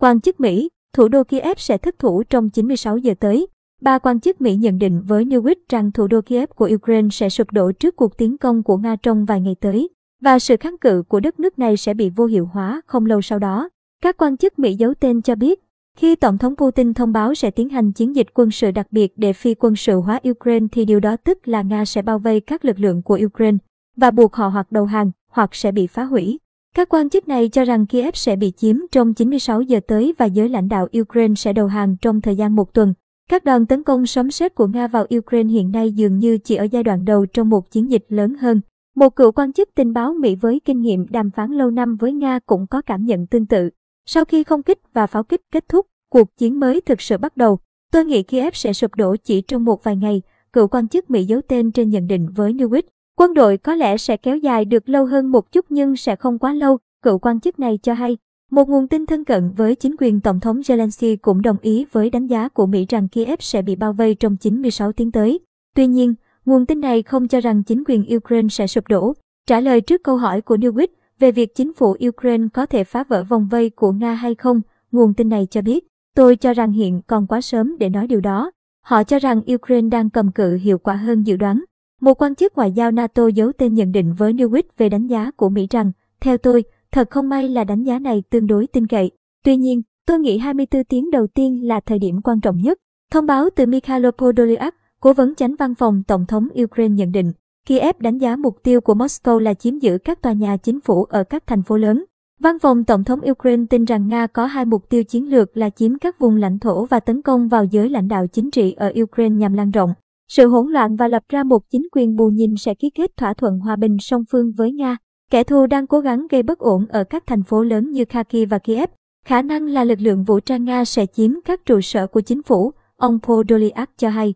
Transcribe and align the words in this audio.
Quan 0.00 0.20
chức 0.20 0.40
Mỹ, 0.40 0.68
thủ 0.92 1.08
đô 1.08 1.24
Kiev 1.24 1.58
sẽ 1.58 1.78
thất 1.78 1.98
thủ 1.98 2.22
trong 2.22 2.50
96 2.50 2.98
giờ 2.98 3.14
tới. 3.20 3.46
Ba 3.80 3.98
quan 3.98 4.20
chức 4.20 4.40
Mỹ 4.40 4.54
nhận 4.54 4.78
định 4.78 5.02
với 5.02 5.24
Newsweek 5.24 5.54
rằng 5.68 5.92
thủ 5.92 6.06
đô 6.06 6.20
Kiev 6.20 6.50
của 6.56 6.70
Ukraine 6.74 7.08
sẽ 7.12 7.28
sụp 7.28 7.50
đổ 7.50 7.72
trước 7.72 7.96
cuộc 7.96 8.18
tiến 8.18 8.38
công 8.38 8.62
của 8.62 8.76
Nga 8.76 8.96
trong 8.96 9.24
vài 9.24 9.40
ngày 9.40 9.56
tới, 9.60 9.88
và 10.22 10.38
sự 10.38 10.56
kháng 10.56 10.78
cự 10.78 11.02
của 11.08 11.20
đất 11.20 11.40
nước 11.40 11.58
này 11.58 11.76
sẽ 11.76 11.94
bị 11.94 12.10
vô 12.10 12.26
hiệu 12.26 12.48
hóa 12.52 12.80
không 12.86 13.06
lâu 13.06 13.22
sau 13.22 13.38
đó. 13.38 13.68
Các 14.02 14.16
quan 14.16 14.36
chức 14.36 14.58
Mỹ 14.58 14.74
giấu 14.74 14.94
tên 14.94 15.22
cho 15.22 15.34
biết, 15.34 15.60
khi 15.96 16.16
Tổng 16.16 16.38
thống 16.38 16.56
Putin 16.56 16.94
thông 16.94 17.12
báo 17.12 17.34
sẽ 17.34 17.50
tiến 17.50 17.68
hành 17.68 17.92
chiến 17.92 18.16
dịch 18.16 18.26
quân 18.34 18.50
sự 18.50 18.70
đặc 18.70 18.86
biệt 18.90 19.12
để 19.16 19.32
phi 19.32 19.54
quân 19.54 19.76
sự 19.76 20.00
hóa 20.00 20.20
Ukraine 20.30 20.66
thì 20.72 20.84
điều 20.84 21.00
đó 21.00 21.16
tức 21.16 21.48
là 21.48 21.62
Nga 21.62 21.84
sẽ 21.84 22.02
bao 22.02 22.18
vây 22.18 22.40
các 22.40 22.64
lực 22.64 22.78
lượng 22.78 23.02
của 23.02 23.18
Ukraine 23.26 23.58
và 23.96 24.10
buộc 24.10 24.34
họ 24.34 24.48
hoặc 24.48 24.72
đầu 24.72 24.84
hàng 24.84 25.10
hoặc 25.28 25.54
sẽ 25.54 25.72
bị 25.72 25.86
phá 25.86 26.04
hủy. 26.04 26.38
Các 26.74 26.88
quan 26.88 27.10
chức 27.10 27.28
này 27.28 27.48
cho 27.48 27.64
rằng 27.64 27.86
Kiev 27.86 28.14
sẽ 28.14 28.36
bị 28.36 28.52
chiếm 28.56 28.76
trong 28.92 29.14
96 29.14 29.62
giờ 29.62 29.80
tới 29.88 30.14
và 30.18 30.26
giới 30.26 30.48
lãnh 30.48 30.68
đạo 30.68 30.88
Ukraine 31.00 31.34
sẽ 31.34 31.52
đầu 31.52 31.66
hàng 31.66 31.96
trong 32.02 32.20
thời 32.20 32.36
gian 32.36 32.56
một 32.56 32.74
tuần. 32.74 32.94
Các 33.30 33.44
đòn 33.44 33.66
tấn 33.66 33.82
công 33.82 34.06
sấm 34.06 34.30
sét 34.30 34.54
của 34.54 34.66
Nga 34.66 34.86
vào 34.86 35.06
Ukraine 35.16 35.52
hiện 35.52 35.70
nay 35.72 35.92
dường 35.92 36.18
như 36.18 36.38
chỉ 36.38 36.56
ở 36.56 36.64
giai 36.64 36.82
đoạn 36.82 37.04
đầu 37.04 37.26
trong 37.26 37.48
một 37.48 37.70
chiến 37.70 37.90
dịch 37.90 38.04
lớn 38.08 38.34
hơn. 38.34 38.60
Một 38.96 39.16
cựu 39.16 39.32
quan 39.32 39.52
chức 39.52 39.68
tình 39.74 39.92
báo 39.92 40.14
Mỹ 40.14 40.34
với 40.34 40.60
kinh 40.64 40.80
nghiệm 40.80 41.06
đàm 41.10 41.30
phán 41.30 41.52
lâu 41.52 41.70
năm 41.70 41.96
với 41.96 42.12
Nga 42.12 42.38
cũng 42.46 42.66
có 42.66 42.82
cảm 42.82 43.04
nhận 43.04 43.26
tương 43.26 43.46
tự. 43.46 43.70
Sau 44.06 44.24
khi 44.24 44.44
không 44.44 44.62
kích 44.62 44.78
và 44.92 45.06
pháo 45.06 45.22
kích 45.22 45.40
kết 45.52 45.68
thúc, 45.68 45.86
cuộc 46.10 46.36
chiến 46.36 46.60
mới 46.60 46.80
thực 46.80 47.00
sự 47.00 47.18
bắt 47.18 47.36
đầu. 47.36 47.58
Tôi 47.92 48.04
nghĩ 48.04 48.22
Kiev 48.22 48.54
sẽ 48.54 48.72
sụp 48.72 48.94
đổ 48.94 49.16
chỉ 49.24 49.40
trong 49.40 49.64
một 49.64 49.84
vài 49.84 49.96
ngày, 49.96 50.22
cựu 50.52 50.68
quan 50.68 50.88
chức 50.88 51.10
Mỹ 51.10 51.24
giấu 51.24 51.40
tên 51.48 51.72
trên 51.72 51.90
nhận 51.90 52.06
định 52.06 52.28
với 52.34 52.52
Newit. 52.52 52.82
Quân 53.16 53.34
đội 53.34 53.56
có 53.56 53.74
lẽ 53.74 53.96
sẽ 53.96 54.16
kéo 54.16 54.36
dài 54.36 54.64
được 54.64 54.88
lâu 54.88 55.06
hơn 55.06 55.26
một 55.26 55.52
chút 55.52 55.66
nhưng 55.68 55.96
sẽ 55.96 56.16
không 56.16 56.38
quá 56.38 56.52
lâu, 56.52 56.78
cựu 57.02 57.18
quan 57.18 57.40
chức 57.40 57.58
này 57.58 57.78
cho 57.82 57.94
hay. 57.94 58.16
Một 58.50 58.68
nguồn 58.68 58.88
tin 58.88 59.06
thân 59.06 59.24
cận 59.24 59.50
với 59.56 59.74
chính 59.74 59.96
quyền 59.98 60.20
Tổng 60.20 60.40
thống 60.40 60.60
Zelensky 60.60 61.16
cũng 61.22 61.42
đồng 61.42 61.56
ý 61.62 61.86
với 61.92 62.10
đánh 62.10 62.26
giá 62.26 62.48
của 62.48 62.66
Mỹ 62.66 62.86
rằng 62.88 63.08
Kiev 63.08 63.40
sẽ 63.40 63.62
bị 63.62 63.76
bao 63.76 63.92
vây 63.92 64.14
trong 64.14 64.36
96 64.36 64.92
tiếng 64.92 65.12
tới. 65.12 65.38
Tuy 65.74 65.86
nhiên, 65.86 66.14
nguồn 66.44 66.66
tin 66.66 66.80
này 66.80 67.02
không 67.02 67.28
cho 67.28 67.40
rằng 67.40 67.62
chính 67.62 67.84
quyền 67.86 68.16
Ukraine 68.16 68.48
sẽ 68.48 68.66
sụp 68.66 68.88
đổ. 68.88 69.12
Trả 69.46 69.60
lời 69.60 69.80
trước 69.80 70.02
câu 70.02 70.16
hỏi 70.16 70.40
của 70.40 70.56
Newsweek 70.56 70.86
về 71.18 71.32
việc 71.32 71.54
chính 71.54 71.72
phủ 71.72 71.96
Ukraine 72.08 72.48
có 72.54 72.66
thể 72.66 72.84
phá 72.84 73.04
vỡ 73.08 73.24
vòng 73.28 73.48
vây 73.50 73.70
của 73.70 73.92
Nga 73.92 74.14
hay 74.14 74.34
không, 74.34 74.60
nguồn 74.92 75.14
tin 75.14 75.28
này 75.28 75.46
cho 75.50 75.62
biết, 75.62 75.86
tôi 76.16 76.36
cho 76.36 76.52
rằng 76.52 76.72
hiện 76.72 77.00
còn 77.06 77.26
quá 77.26 77.40
sớm 77.40 77.78
để 77.78 77.88
nói 77.88 78.06
điều 78.06 78.20
đó. 78.20 78.50
Họ 78.82 79.04
cho 79.04 79.18
rằng 79.18 79.42
Ukraine 79.54 79.88
đang 79.88 80.10
cầm 80.10 80.32
cự 80.32 80.56
hiệu 80.56 80.78
quả 80.78 80.94
hơn 80.94 81.22
dự 81.22 81.36
đoán. 81.36 81.64
Một 82.00 82.22
quan 82.22 82.34
chức 82.34 82.56
ngoại 82.56 82.72
giao 82.72 82.90
NATO 82.90 83.26
giấu 83.26 83.52
tên 83.52 83.74
nhận 83.74 83.92
định 83.92 84.14
với 84.18 84.32
Newit 84.32 84.62
về 84.76 84.88
đánh 84.88 85.06
giá 85.06 85.30
của 85.36 85.48
Mỹ 85.48 85.66
rằng, 85.70 85.92
theo 86.20 86.38
tôi, 86.38 86.64
thật 86.92 87.10
không 87.10 87.28
may 87.28 87.48
là 87.48 87.64
đánh 87.64 87.82
giá 87.82 87.98
này 87.98 88.22
tương 88.30 88.46
đối 88.46 88.66
tin 88.66 88.86
cậy. 88.86 89.10
Tuy 89.44 89.56
nhiên, 89.56 89.82
tôi 90.06 90.18
nghĩ 90.18 90.38
24 90.38 90.84
tiếng 90.84 91.10
đầu 91.10 91.26
tiên 91.26 91.68
là 91.68 91.80
thời 91.80 91.98
điểm 91.98 92.20
quan 92.24 92.40
trọng 92.40 92.56
nhất. 92.56 92.78
Thông 93.12 93.26
báo 93.26 93.48
từ 93.56 93.66
Mikhailo 93.66 94.10
Podolyak, 94.10 94.74
cố 95.00 95.12
vấn 95.12 95.34
chánh 95.34 95.54
văn 95.58 95.74
phòng 95.74 96.02
Tổng 96.06 96.26
thống 96.26 96.48
Ukraine 96.62 96.94
nhận 96.94 97.12
định, 97.12 97.32
Kiev 97.66 97.96
đánh 97.98 98.18
giá 98.18 98.36
mục 98.36 98.56
tiêu 98.62 98.80
của 98.80 98.94
Moscow 98.94 99.38
là 99.38 99.54
chiếm 99.54 99.78
giữ 99.78 99.98
các 100.04 100.22
tòa 100.22 100.32
nhà 100.32 100.56
chính 100.56 100.80
phủ 100.80 101.04
ở 101.04 101.24
các 101.24 101.46
thành 101.46 101.62
phố 101.62 101.76
lớn. 101.76 102.04
Văn 102.40 102.58
phòng 102.58 102.84
Tổng 102.84 103.04
thống 103.04 103.20
Ukraine 103.30 103.64
tin 103.70 103.84
rằng 103.84 104.08
Nga 104.08 104.26
có 104.26 104.46
hai 104.46 104.64
mục 104.64 104.88
tiêu 104.88 105.04
chiến 105.04 105.30
lược 105.30 105.56
là 105.56 105.70
chiếm 105.70 105.98
các 105.98 106.18
vùng 106.18 106.36
lãnh 106.36 106.58
thổ 106.58 106.84
và 106.84 107.00
tấn 107.00 107.22
công 107.22 107.48
vào 107.48 107.64
giới 107.64 107.88
lãnh 107.88 108.08
đạo 108.08 108.26
chính 108.26 108.50
trị 108.50 108.72
ở 108.72 108.92
Ukraine 109.02 109.36
nhằm 109.36 109.54
lan 109.54 109.70
rộng 109.70 109.94
sự 110.30 110.48
hỗn 110.48 110.72
loạn 110.72 110.96
và 110.96 111.08
lập 111.08 111.22
ra 111.28 111.44
một 111.44 111.70
chính 111.70 111.88
quyền 111.92 112.16
bù 112.16 112.28
nhìn 112.28 112.56
sẽ 112.56 112.74
ký 112.74 112.90
kết 112.90 113.16
thỏa 113.16 113.34
thuận 113.34 113.58
hòa 113.58 113.76
bình 113.76 113.96
song 114.00 114.22
phương 114.30 114.52
với 114.56 114.72
Nga. 114.72 114.96
Kẻ 115.30 115.44
thù 115.44 115.66
đang 115.66 115.86
cố 115.86 116.00
gắng 116.00 116.26
gây 116.30 116.42
bất 116.42 116.58
ổn 116.58 116.86
ở 116.88 117.04
các 117.04 117.26
thành 117.26 117.42
phố 117.42 117.62
lớn 117.62 117.90
như 117.90 118.04
Kharkiv 118.04 118.50
và 118.50 118.58
Kiev. 118.58 118.90
Khả 119.24 119.42
năng 119.42 119.66
là 119.66 119.84
lực 119.84 120.00
lượng 120.00 120.24
vũ 120.24 120.40
trang 120.40 120.64
Nga 120.64 120.84
sẽ 120.84 121.06
chiếm 121.06 121.30
các 121.44 121.60
trụ 121.66 121.80
sở 121.80 122.06
của 122.06 122.20
chính 122.20 122.42
phủ, 122.42 122.72
ông 122.96 123.18
Podolyak 123.22 123.90
cho 123.96 124.08
hay. 124.08 124.34